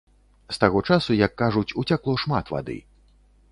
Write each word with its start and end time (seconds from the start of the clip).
З 0.55 0.55
таго 0.63 0.81
часу, 0.87 1.17
як 1.19 1.37
кажуць, 1.43 1.75
уцякло 1.83 2.17
шмат 2.25 2.53
вады. 2.57 2.79